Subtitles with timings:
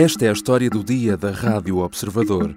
[0.00, 2.54] Esta é a história do dia da Rádio Observador.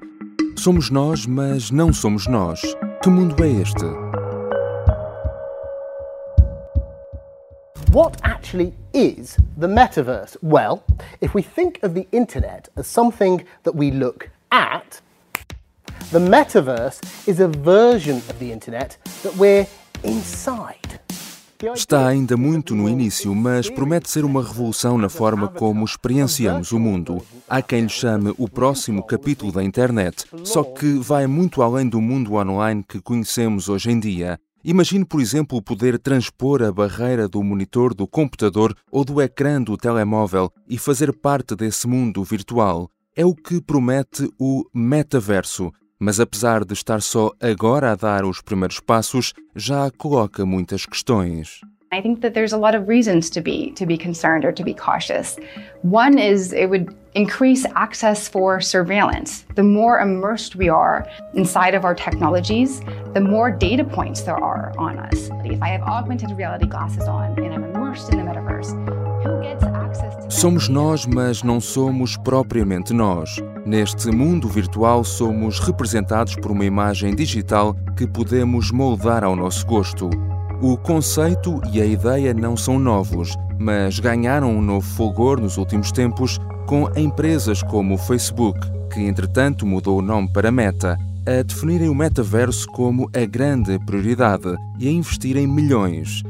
[0.56, 2.62] Somos nós, mas não somos nós.
[3.02, 3.84] Que mundo é este?
[7.92, 10.38] What actually is the metaverse?
[10.44, 10.84] Well,
[11.20, 15.02] if we think of the internet as something that we look at,
[16.12, 19.66] the metaverse is a version of the internet that we're
[20.04, 20.81] inside.
[21.76, 26.80] Está ainda muito no início, mas promete ser uma revolução na forma como experienciamos o
[26.80, 27.22] mundo.
[27.48, 32.02] Há quem lhe chame o próximo capítulo da internet, só que vai muito além do
[32.02, 34.40] mundo online que conhecemos hoje em dia.
[34.64, 39.78] Imagine, por exemplo, poder transpor a barreira do monitor do computador ou do ecrã do
[39.78, 42.90] telemóvel e fazer parte desse mundo virtual.
[43.16, 48.42] É o que promete o metaverso, mas apesar de estar só agora a dar os
[48.42, 51.62] primeiros passos, já coloca muitas questões.
[51.94, 54.64] I think that there's a lot of reasons to be to be concerned or to
[54.64, 55.38] be cautious.
[55.82, 59.44] One is it would increase access for surveillance.
[59.56, 62.80] The more immersed we are inside of our technologies,
[63.14, 65.30] the more data points there are on us.
[65.44, 68.72] If I have augmented reality glasses on and I'm immersed in the metaverse,
[69.26, 73.36] who gets access to Somos nós, mas não somos propriamente nós.
[73.66, 80.10] Neste mundo virtual, somos representados por uma imagem digital que podemos moldar ao nosso gosto.
[80.64, 85.92] O conceito e a ideia não são novos, mas ganharam um novo fulgor nos últimos
[85.92, 88.60] tempos com empresas como o Facebook,
[88.94, 94.56] que entretanto mudou o nome para Meta, a definirem o metaverso como a grande prioridade
[94.78, 96.22] e a investirem milhões.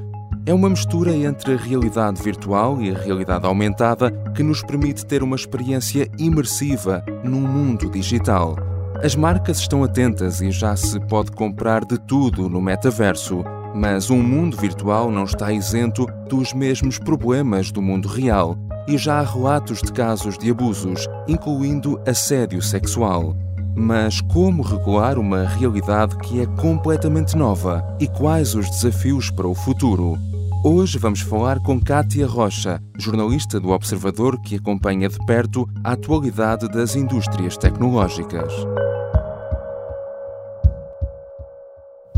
[0.45, 5.21] É uma mistura entre a realidade virtual e a realidade aumentada que nos permite ter
[5.23, 8.55] uma experiência imersiva num mundo digital.
[9.03, 13.43] As marcas estão atentas e já se pode comprar de tudo no metaverso,
[13.73, 19.19] mas um mundo virtual não está isento dos mesmos problemas do mundo real e já
[19.19, 23.35] há relatos de casos de abusos, incluindo assédio sexual.
[23.75, 29.55] Mas como regular uma realidade que é completamente nova e quais os desafios para o
[29.55, 30.17] futuro?
[30.63, 36.67] Hoje vamos falar com Kátia Rocha, jornalista do Observador que acompanha de perto a atualidade
[36.67, 38.53] das indústrias tecnológicas.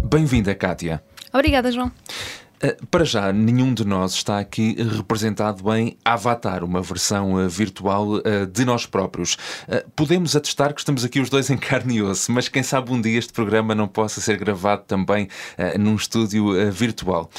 [0.03, 1.01] Bem-vinda, Kátia.
[1.33, 1.91] Obrigada, João.
[2.63, 8.07] Uh, Para já, nenhum de nós está aqui representado em Avatar, uma versão uh, virtual
[8.07, 9.37] uh, de nós próprios.
[9.95, 13.01] Podemos atestar que estamos aqui os dois em carne e osso, mas quem sabe um
[13.01, 15.27] dia este programa não possa ser gravado também
[15.79, 17.29] num estúdio virtual.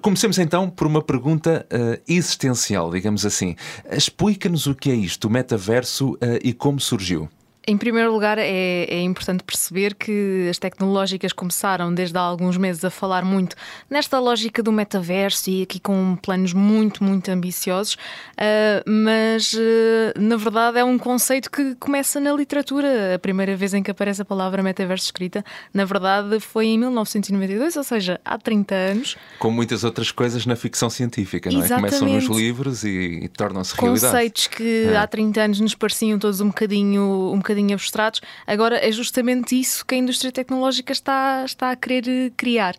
[0.00, 1.66] Comecemos então por uma pergunta
[2.08, 3.54] existencial, digamos assim.
[3.90, 7.28] Explica-nos o que é isto, o metaverso e como surgiu.
[7.70, 12.84] Em primeiro lugar, é, é, importante perceber que as tecnológicas começaram desde há alguns meses
[12.84, 13.54] a falar muito
[13.88, 20.36] nesta lógica do metaverso e aqui com planos muito, muito ambiciosos, uh, mas uh, na
[20.36, 23.14] verdade é um conceito que começa na literatura.
[23.14, 27.76] A primeira vez em que aparece a palavra metaverso escrita, na verdade, foi em 1992,
[27.76, 29.16] ou seja, há 30 anos.
[29.38, 31.64] Com muitas outras coisas na ficção científica, não é?
[31.64, 32.00] Exatamente.
[32.00, 34.12] Começam nos livros e, e tornam-se realidade.
[34.12, 34.96] Conceitos que é.
[34.96, 37.30] há 30 anos nos pareciam todos um bocadinho.
[37.32, 38.20] Um bocadinho abstratos.
[38.46, 42.74] Agora é justamente isso que a indústria tecnológica está, está a querer criar.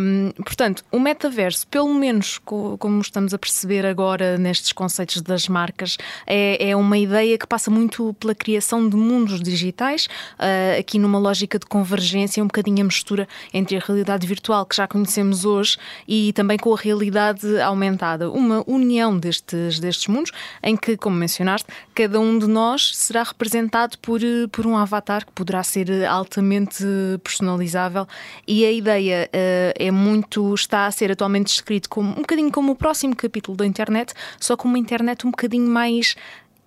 [0.00, 5.96] Um, portanto, o metaverso, pelo menos como estamos a perceber agora nestes conceitos das marcas,
[6.26, 10.06] é, é uma ideia que passa muito pela criação de mundos digitais,
[10.38, 14.76] uh, aqui numa lógica de convergência, um bocadinho a mistura entre a realidade virtual que
[14.76, 18.30] já conhecemos hoje e também com a realidade aumentada.
[18.30, 20.32] Uma união destes, destes mundos
[20.62, 24.20] em que, como mencionaste, cada um de nós será representado por,
[24.52, 26.84] por um avatar que poderá ser altamente
[27.22, 28.06] personalizável.
[28.46, 32.72] E a ideia uh, é muito, está a ser atualmente descrito como um bocadinho como
[32.72, 36.16] o próximo capítulo da internet, só com uma internet um bocadinho mais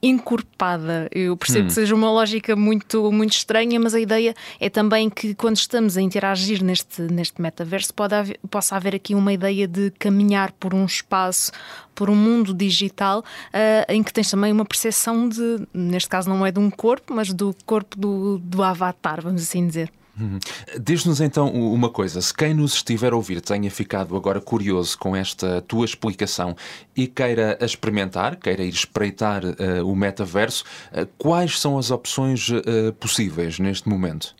[0.03, 1.07] encorpada.
[1.11, 1.67] Eu percebo hum.
[1.67, 5.95] que seja uma lógica muito, muito estranha, mas a ideia é também que quando estamos
[5.95, 10.73] a interagir neste, neste metaverso pode haver, possa haver aqui uma ideia de caminhar por
[10.73, 11.53] um espaço,
[11.95, 16.45] por um mundo digital uh, em que tens também uma percepção de, neste caso não
[16.45, 19.89] é de um corpo, mas do corpo do, do avatar, vamos assim dizer.
[20.19, 20.39] Uhum.
[20.79, 25.15] Diz-nos então uma coisa: se quem nos estiver a ouvir tenha ficado agora curioso com
[25.15, 26.55] esta tua explicação
[26.95, 32.93] e queira experimentar, queira ir espreitar uh, o metaverso, uh, quais são as opções uh,
[32.99, 34.35] possíveis neste momento?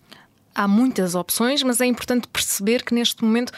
[0.56, 3.52] Há muitas opções, mas é importante perceber que neste momento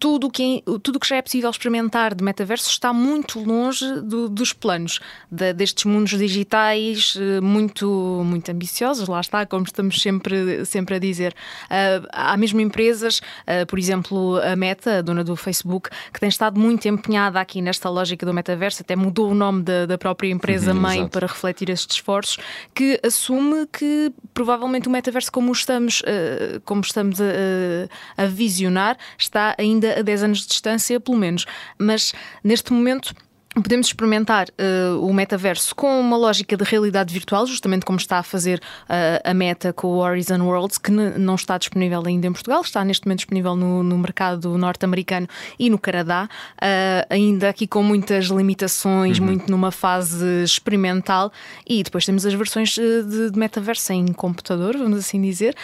[0.00, 4.30] tudo que, é, tudo que já é possível experimentar de metaverso está muito longe do,
[4.30, 4.98] dos planos
[5.30, 10.98] de, destes mundos digitais eh, muito, muito ambiciosos, lá está, como estamos sempre, sempre a
[10.98, 11.34] dizer.
[11.64, 16.30] Uh, há mesmo empresas, uh, por exemplo, a Meta, a dona do Facebook, que tem
[16.30, 20.30] estado muito empenhada aqui nesta lógica do metaverso, até mudou o nome da, da própria
[20.30, 22.38] empresa-mãe uhum, para refletir estes esforços,
[22.74, 29.54] que assume que provavelmente o metaverso, como estamos, uh, como estamos a, a visionar, está
[29.58, 31.46] ainda a 10 anos de distância, pelo menos.
[31.78, 33.14] Mas neste momento
[33.62, 38.22] Podemos experimentar uh, o metaverso com uma lógica de realidade virtual, justamente como está a
[38.22, 42.60] fazer uh, a Meta com o Horizon Worlds, que não está disponível ainda em Portugal,
[42.62, 45.26] está neste momento disponível no, no mercado norte-americano
[45.58, 49.26] e no Canadá, uh, ainda aqui com muitas limitações, uhum.
[49.26, 51.32] muito numa fase experimental.
[51.66, 55.54] E depois temos as versões de, de metaverso em computador, vamos assim dizer.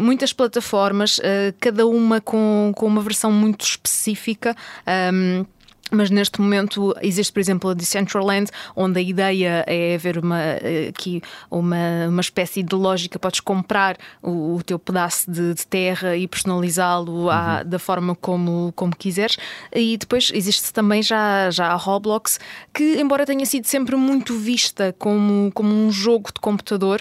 [0.00, 1.20] muitas plataformas,
[1.60, 4.54] cada uma com, com uma versão muito específica.
[5.12, 5.44] Um,
[5.90, 10.40] mas neste momento existe, por exemplo, a Decentraland, onde a ideia é haver uma,
[10.88, 16.16] aqui uma, uma espécie de lógica, podes comprar o, o teu pedaço de, de terra
[16.16, 17.64] e personalizá-lo uhum.
[17.66, 19.36] da forma como, como quiseres.
[19.74, 22.40] E depois existe também já, já a Roblox,
[22.72, 27.00] que embora tenha sido sempre muito vista como, como um jogo de computador,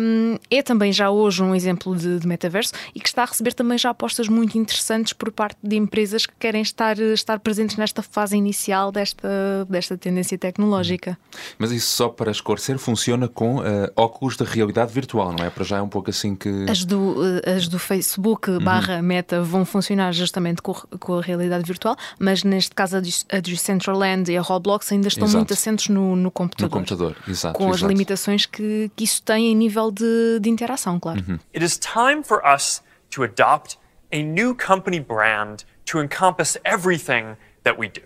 [0.00, 3.52] um, é também já hoje um exemplo de, de metaverso e que está a receber
[3.54, 8.03] também já apostas muito interessantes por parte de empresas que querem estar, estar presentes nesta
[8.10, 9.28] fase inicial desta,
[9.68, 11.18] desta tendência tecnológica.
[11.58, 13.62] Mas isso só para esclarecer funciona com uh,
[13.96, 15.50] óculos de realidade virtual, não é?
[15.50, 16.66] Para já é um pouco assim que.
[16.68, 18.62] As do, uh, as do Facebook uhum.
[18.62, 24.30] barra Meta vão funcionar justamente com, com, a realidade virtual, mas neste caso a Decentraland
[24.30, 25.38] e a Roblox ainda estão exato.
[25.38, 26.70] muito assentes no, no computador.
[26.70, 27.56] No computador, exato.
[27.56, 27.84] Com exato.
[27.84, 31.22] as limitações que, que isso tem em nível de, de interação, claro.
[31.26, 31.38] Uhum.
[31.54, 33.78] It is time for us to adopt
[34.12, 38.02] a new company brand to encompass everything that we do.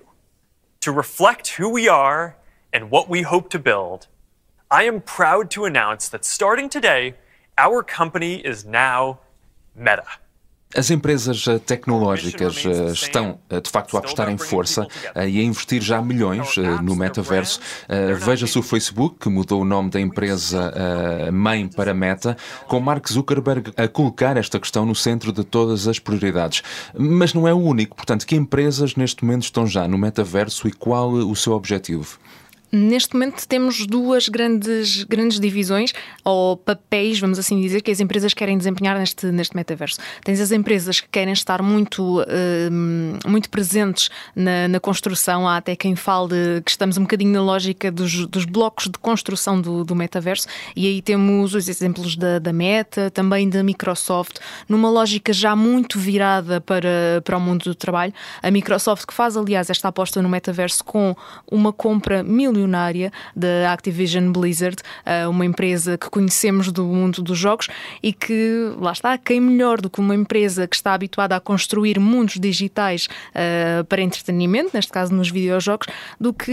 [0.80, 2.36] To reflect who we are
[2.72, 4.06] and what we hope to build,
[4.70, 7.14] I am proud to announce that starting today,
[7.56, 9.20] our company is now
[9.74, 10.04] Meta.
[10.76, 14.86] As empresas eh, tecnológicas eh, estão, eh, de facto, a apostar em força
[15.16, 17.60] e a investir já milhões no metaverso.
[18.18, 20.72] Veja-se o Facebook, que mudou o nome da empresa
[21.32, 22.36] mãe para Meta,
[22.66, 26.62] com Mark Zuckerberg a colocar esta questão no centro de todas as prioridades.
[26.96, 27.96] Mas não é o único.
[27.96, 32.18] Portanto, que empresas neste momento estão já no metaverso e qual o seu objetivo?
[32.70, 35.92] Neste momento temos duas grandes, grandes divisões,
[36.22, 39.98] ou papéis, vamos assim dizer, que as empresas querem desempenhar neste, neste metaverso.
[40.22, 45.74] Tens as empresas que querem estar muito, uh, muito presentes na, na, construção, há até
[45.74, 49.94] quem fale que estamos um bocadinho na lógica dos, dos blocos de construção do, do
[49.94, 54.38] metaverso, e aí temos os exemplos da, da Meta, também da Microsoft,
[54.68, 58.12] numa lógica já muito virada para, para o mundo do trabalho.
[58.42, 61.16] A Microsoft que faz, aliás, esta aposta no metaverso com
[61.50, 64.76] uma compra mil milionária da Activision Blizzard,
[65.06, 67.68] eh, uma empresa que conhecemos do mundo dos jogos
[68.02, 72.00] e que, lá está, quem melhor do que uma empresa que está habituada a construir
[72.00, 75.86] mundos digitais uh, para entretenimento, neste caso nos videojogos,
[76.20, 76.52] do que,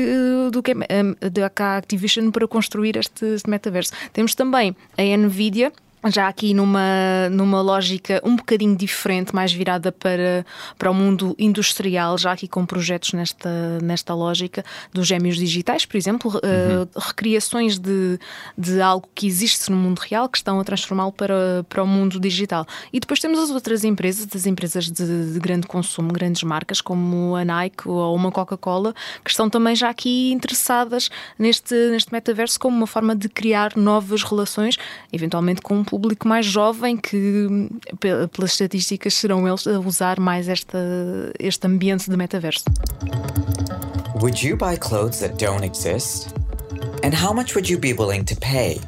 [0.51, 3.91] do que a Activision para construir este, este metaverso.
[4.13, 5.71] Temos também a Nvidia
[6.11, 10.45] já aqui numa, numa lógica um bocadinho diferente, mais virada para,
[10.77, 14.63] para o mundo industrial, já aqui com projetos nesta, nesta lógica
[14.93, 16.83] dos gêmeos digitais, por exemplo, uhum.
[16.83, 18.19] uh, recriações de,
[18.57, 22.19] de algo que existe no mundo real que estão a transformá-lo para, para o mundo
[22.19, 22.65] digital.
[22.91, 27.35] E depois temos as outras empresas, as empresas de, de grande consumo, grandes marcas como
[27.35, 28.93] a Nike ou uma Coca-Cola,
[29.23, 34.23] que estão também já aqui interessadas neste, neste metaverso como uma forma de criar novas
[34.23, 34.77] relações,
[35.11, 37.69] eventualmente com um público mais jovem que,
[38.01, 40.77] pelas estatísticas, serão eles a usar mais esta,
[41.39, 42.65] este ambiente de metaverso.
[44.19, 46.33] Would you buy clothes that don't exist?
[47.01, 48.81] And how much would you be willing to pay?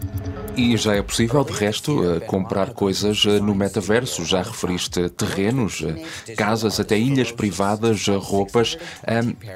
[0.58, 4.26] E já é possível, de resto, eh, comprar coisas eh, no metaverso.
[4.26, 8.76] Já referiste terrenos, eh, casas, até ilhas privadas, roupas.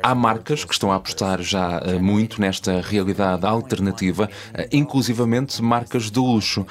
[0.03, 4.29] Há marcas que estão a apostar já muito nesta realidade alternativa,
[4.72, 6.67] inclusivamente marcas de luxo.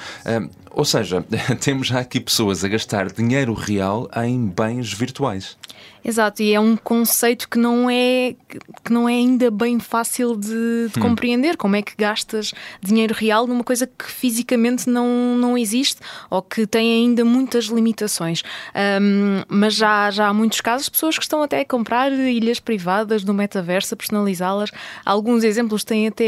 [0.71, 1.25] Ou seja,
[1.59, 5.57] temos já aqui pessoas a gastar dinheiro real em bens virtuais.
[6.03, 8.35] Exato, e é um conceito que não é,
[8.83, 11.01] que não é ainda bem fácil de, de hum.
[11.01, 11.57] compreender.
[11.57, 16.65] Como é que gastas dinheiro real numa coisa que fisicamente não, não existe ou que
[16.65, 18.43] tem ainda muitas limitações.
[19.01, 23.23] Um, mas já, já há muitos casos, pessoas que estão até a comprar ilhas privadas
[23.23, 24.71] do metaverso, a personalizá-las.
[25.05, 26.23] Alguns exemplos têm até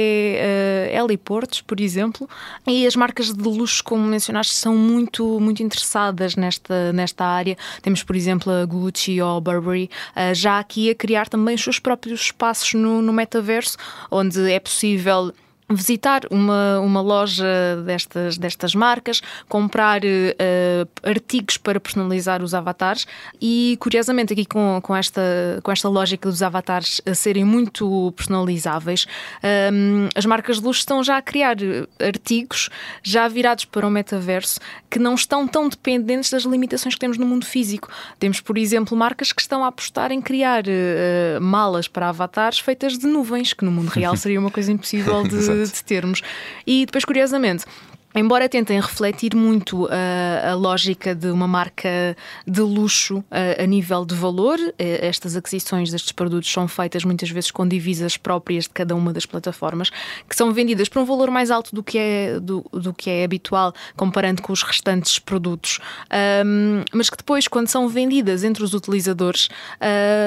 [0.96, 2.30] uh, heliportos, por exemplo,
[2.68, 7.58] e as marcas de luxo, como mencionaste, são muito, muito interessadas nesta, nesta área.
[7.82, 11.64] Temos, por exemplo, a Gucci ou a Burberry, uh, já aqui a criar também os
[11.64, 13.78] seus próprios espaços no, no metaverso,
[14.12, 15.34] onde é possível
[15.76, 17.46] visitar uma, uma loja
[17.86, 23.06] destas, destas marcas, comprar uh, artigos para personalizar os avatares
[23.42, 25.22] e, curiosamente, aqui com, com, esta,
[25.64, 29.06] com esta lógica dos avatares a serem muito personalizáveis,
[29.44, 31.58] um, ehm, as marcas de luxo estão já a criar
[32.00, 32.70] artigos
[33.02, 37.26] já virados para o metaverso que não estão tão dependentes das limitações que temos no
[37.26, 37.90] mundo físico.
[38.20, 42.98] Temos, por exemplo, marcas que estão a apostar em criar uh, malas para avatares feitas
[42.98, 45.36] de nuvens, que no mundo real seria uma coisa impossível de
[45.72, 46.22] de termos.
[46.66, 47.66] E depois, curiosamente,
[48.16, 52.16] Embora tentem refletir muito a, a, lógica de uma marca
[52.46, 57.50] de luxo a, a, nível de valor, estas aquisições destes produtos são feitas muitas vezes
[57.50, 59.90] com divisas próprias de cada uma das plataformas,
[60.30, 63.24] que são vendidas por um valor mais alto do que é, do, do que é
[63.24, 65.80] habitual, comparando com os restantes produtos,
[66.46, 69.50] um, mas que depois, quando são vendidas entre os utilizadores,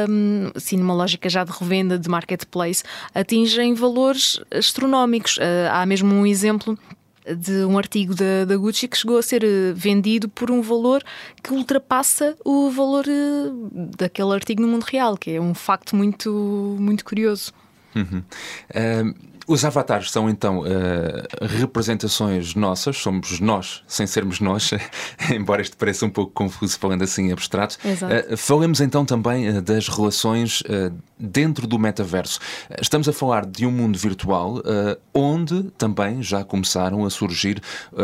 [0.09, 2.83] um, assim, numa lógica já de revenda, de marketplace,
[3.15, 5.37] atingem valores astronómicos.
[5.37, 6.77] Uh, há mesmo um exemplo
[7.35, 11.03] de um artigo da, da Gucci que chegou a ser eh, vendido por um valor
[11.43, 13.51] que ultrapassa o valor eh,
[13.97, 17.53] daquele artigo no mundo real, que é um facto muito, muito curioso.
[17.95, 18.23] Uhum.
[19.47, 20.65] Os avatares são então uh,
[21.41, 24.71] representações nossas, somos nós, sem sermos nós,
[25.33, 27.79] embora isto pareça um pouco confuso falando assim abstrato.
[27.85, 30.65] Uh, falemos então também uh, das relações
[31.17, 32.41] dentro do metaverso.
[32.81, 34.63] Estamos a falar de um mundo virtual
[35.15, 37.61] onde também já começaram a surgir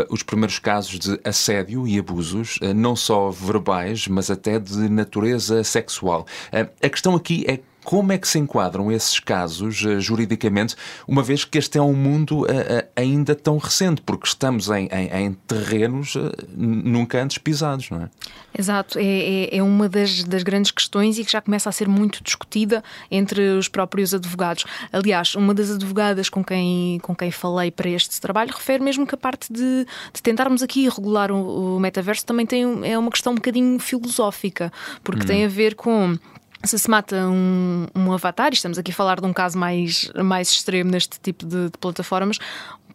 [0.08, 6.26] os primeiros casos de assédio e abusos, não só verbais, mas até de natureza sexual.
[6.52, 11.44] a questão aqui é como é que se enquadram esses casos uh, juridicamente, uma vez
[11.44, 15.32] que este é um mundo uh, uh, ainda tão recente, porque estamos em, em, em
[15.46, 16.14] terrenos
[16.56, 18.10] nunca antes pisados, não é?
[18.56, 21.88] Exato, é, é, é, uma das, das grandes questões e que já começa a ser
[21.88, 24.64] muito discutida entre os próprios advogados.
[24.92, 29.14] Aliás, uma das advogadas com quem, com quem falei para este trabalho refere mesmo que
[29.14, 33.32] a parte de, de tentarmos aqui regular o, o metaverso também tem, é uma questão
[33.32, 34.70] um bocadinho filosófica,
[35.02, 35.26] porque hum.
[35.26, 36.18] tem a ver com
[36.64, 40.10] se se mata um, um avatar, e estamos aqui a falar de um caso mais,
[40.22, 42.38] mais extremo neste tipo de, de plataformas,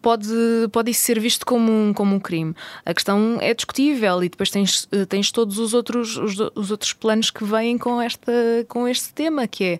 [0.01, 0.29] pode,
[0.71, 2.55] pode isso ser visto como um, como um crime.
[2.86, 6.93] A questão é discutível e depois tens, eh, tens todos os outros, os, os, outros
[6.93, 8.31] planos que vêm com, esta,
[8.67, 9.79] com este tema, que é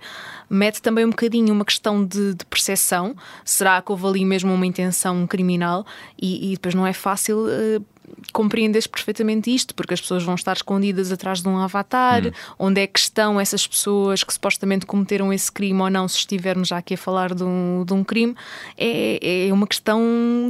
[0.50, 3.15] mete também um bocadinho uma questão de, de percepção.
[3.46, 5.86] Será que houve ali mesmo uma intenção criminal?
[6.22, 7.46] E, e depois não é fácil.
[7.46, 7.86] Uh,
[8.32, 12.32] compreendes perfeitamente isto, porque as pessoas vão estar escondidas atrás de um avatar, hum.
[12.60, 16.68] onde é que estão essas pessoas que supostamente cometeram esse crime ou não, se estivermos
[16.68, 18.36] já aqui a falar de um, de um crime,
[18.78, 20.02] é, é uma questão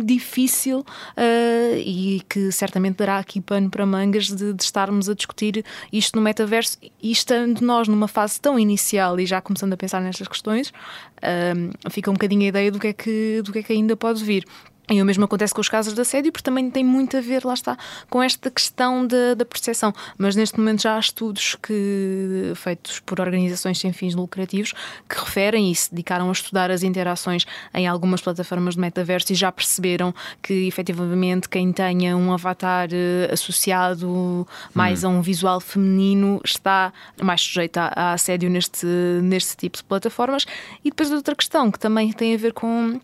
[0.03, 5.63] difícil uh, e que certamente dará aqui pano para mangas de, de, estarmos a discutir
[5.91, 10.01] isto no metaverso e estando nós numa fase tão inicial e já começando a pensar
[10.01, 13.63] nestas questões, uh, fica um bocadinho a ideia do que é que, do que, é
[13.63, 14.45] que ainda pode vir.
[14.89, 17.43] E o mesmo acontece com os casos de assédio, porque também tem muito a ver,
[17.43, 17.77] lá está,
[18.09, 19.93] com esta questão da, da percepção.
[20.17, 24.73] Mas neste momento já há estudos que, feitos por organizações sem fins lucrativos
[25.09, 29.35] que referem e se dedicaram a estudar as interações em algumas plataformas de metaverso e
[29.35, 35.07] já perceberam que efetivamente quem tenha um avatar eh, associado mais hum.
[35.07, 38.85] a um visual feminino está mais sujeito a, a assédio neste,
[39.21, 40.45] neste tipo de plataformas.
[40.83, 43.01] E depois outra questão que também tem a ver com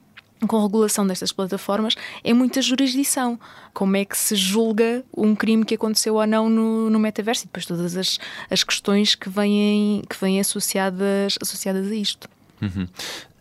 [0.47, 3.39] com a regulação destas plataformas é muita jurisdição.
[3.73, 7.47] Como é que se julga um crime que aconteceu ou não no, no metaverso e
[7.47, 8.19] depois todas as,
[8.49, 12.29] as questões que vêm, que vêm associadas, associadas a isto.
[12.63, 12.87] Uhum.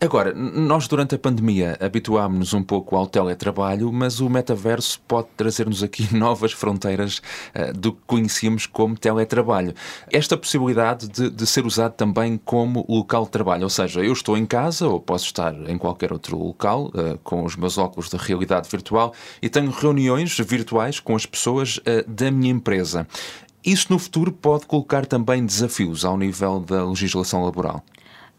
[0.01, 5.81] Agora, nós durante a pandemia habituámos-nos um pouco ao teletrabalho, mas o metaverso pode trazer-nos
[5.81, 7.19] aqui novas fronteiras
[7.55, 9.73] uh, do que conhecíamos como teletrabalho.
[10.11, 14.37] Esta possibilidade de, de, ser usado também como local de trabalho, ou seja, eu estou
[14.37, 18.17] em casa ou posso estar em qualquer outro local uh, com os meus óculos de
[18.17, 23.07] realidade virtual e tenho reuniões virtuais com as pessoas uh, da minha empresa.
[23.63, 27.81] Isso no futuro pode colocar também desafios ao nível da legislação laboral.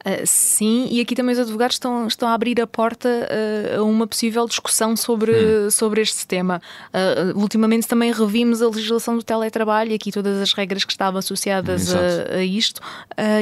[0.05, 3.83] Uh, sim, e aqui também os advogados estão, estão a abrir a porta uh, a
[3.83, 5.71] uma possível discussão sobre, hum.
[5.71, 6.61] sobre este tema.
[6.93, 11.19] Uh, ultimamente também revimos a legislação do teletrabalho e aqui todas as regras que estavam
[11.19, 12.81] associadas a, a, isto,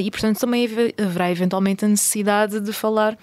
[0.01, 3.19] e portanto também haverá eventualmente a necessidade de falar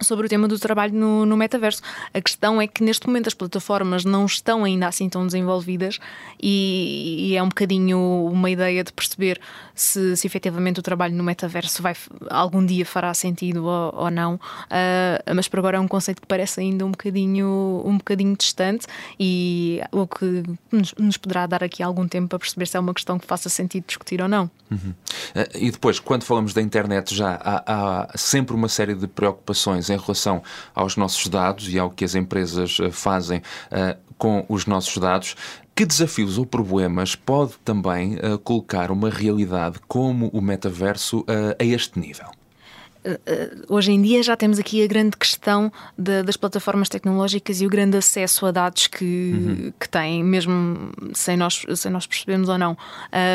[0.00, 1.80] sobre o tema do trabalho no, no, metaverso.
[2.12, 5.98] A questão é que neste momento as plataformas não estão ainda assim tão desenvolvidas
[6.42, 9.40] e, e é um bocadinho uma ideia de perceber
[9.74, 11.94] se, se efetivamente o trabalho no metaverso vai,
[12.28, 14.34] algum dia fará sentido ou, ou não.
[14.34, 18.86] Uh, mas por agora é um conceito que parece ainda um bocadinho, um bocadinho distante
[19.18, 22.92] e o que nos, nos poderá dar aqui algum tempo para perceber se é uma
[22.92, 24.50] questão que faça sentido discutir ou não.
[24.70, 24.90] Uhum.
[24.90, 27.62] Uh, e depois, quando falamos da internet, já há,
[28.12, 30.42] há sempre uma série de preocupações em relação
[30.74, 35.36] aos nossos dados e ao que as empresas eh, fazem uh, com os nossos dados.
[35.74, 41.24] Que desafios ou problemas pode também uh, colocar uma realidade como o metaverso
[41.58, 42.30] a este nível?
[43.68, 47.68] Hoje em dia já temos aqui a grande questão de, das plataformas tecnológicas e o
[47.68, 49.72] grande acesso a dados que, uhum.
[49.78, 52.76] que têm, mesmo sem nós, sem nós percebermos ou não.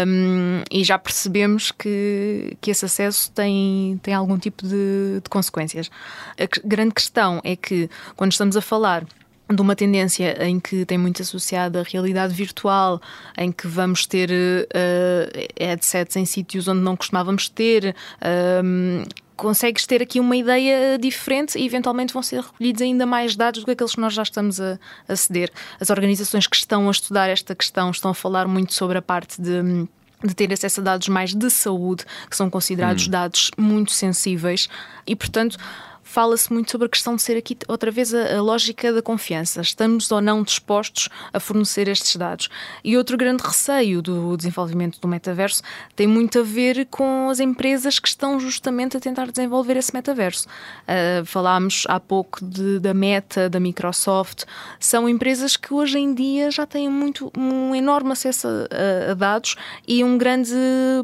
[0.08, 5.90] Um, e já percebemos que, que esse acesso tem, tem algum tipo de, de consequências.
[6.40, 9.06] A grande questão é que, quando estamos a falar
[9.50, 13.01] de uma tendência em que tem muito associada a realidade virtual,
[13.38, 17.96] em que vamos ter uh, headsets em sítios onde não costumávamos ter.
[18.22, 23.62] Uh, consegues ter aqui uma ideia diferente e eventualmente vão ser recolhidos ainda mais dados
[23.62, 24.77] do que aqueles que nós já estamos a,
[25.08, 25.50] a ceder.
[25.79, 29.41] As organizações que estão a estudar esta questão estão a falar muito sobre a parte
[29.41, 29.88] de
[30.22, 33.12] de ter acesso a dados mais de saúde, que são considerados hum.
[33.12, 34.68] dados muito sensíveis,
[35.08, 35.58] e portanto
[36.10, 39.62] fala-se muito sobre a questão de ser aqui outra vez a, a, lógica da confiança.
[39.62, 42.50] Estamos ou não dispostos a fornecer estes dados?
[42.84, 45.62] E outro grande receio do desenvolvimento do metaverso
[45.96, 50.48] tem muito a ver com as empresas que estão justamente a tentar desenvolver esse metaverso.
[50.48, 54.46] Uh, falámos há pouco de, da Meta, da Microsoft.
[54.80, 59.56] São empresas que hoje em dia já têm muito, um enorme acesso a, a dados
[59.88, 60.56] e um grande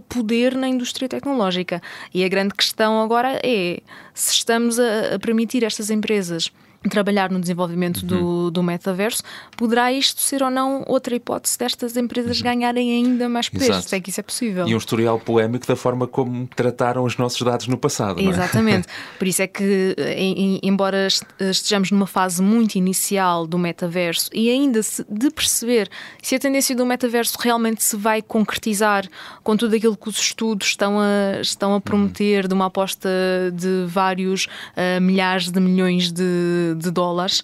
[0.10, 1.80] poder na indústria tecnológica.
[2.12, 3.84] E a grande questão agora é
[4.16, 6.52] se estamos a, a permitir estas empresas
[6.90, 8.08] trabalhar no desenvolvimento uhum.
[8.08, 9.24] do, do metaverso,
[9.58, 12.44] poderá isto ser ou não outra hipótese destas empresas uhum.
[12.44, 14.68] ganharem ainda mais poder, se é que isso é possível.
[14.68, 18.20] E um historial polémico da forma como trataram os nossos dados no passado.
[18.20, 18.24] É?
[18.24, 18.88] Exatamente.
[19.18, 21.08] Por isso é que, em, embora
[21.40, 25.90] estejamos numa fase muito inicial do metaverso e ainda de perceber
[26.22, 29.06] se a tendência do metaverso realmente se vai concretizar
[29.44, 32.48] com tudo aquilo que os estudos estão a, estão a prometer uhum.
[32.48, 33.10] de uma aposta
[33.54, 37.44] de vários uh, milhares de milhões de de dólares.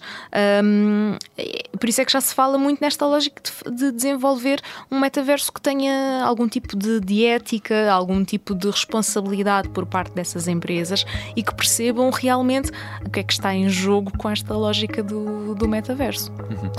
[0.64, 1.16] Um,
[1.78, 4.60] por isso é que já se fala muito nesta lógica de, de, desenvolver
[4.90, 10.12] um metaverso que tenha algum tipo de, de ética, algum tipo de responsabilidade por parte
[10.14, 12.70] dessas empresas e que percebam realmente
[13.04, 16.32] o que é que está em jogo com esta lógica do, do metaverso.
[16.32, 16.70] Uhum.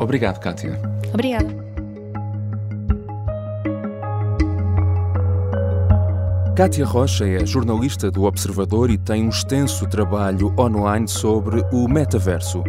[0.00, 0.80] Obrigado, Kátia.
[1.12, 1.67] Obrigada.
[6.58, 12.64] Kátia Rocha é jornalista do Observador e tem um extenso trabalho online sobre o metaverso.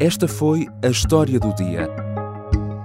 [0.00, 1.86] Esta foi a história do dia.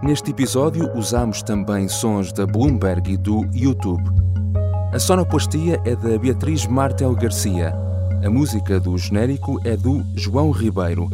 [0.04, 4.04] Neste episódio usamos também sons da Bloomberg e do YouTube.
[4.92, 7.74] A sonoplastia é da Beatriz Martel Garcia.
[8.26, 11.10] A música do genérico é do João Ribeiro.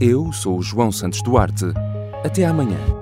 [0.00, 1.66] Eu sou o João Santos Duarte.
[2.24, 2.97] Até amanhã.